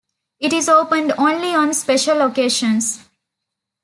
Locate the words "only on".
1.19-1.75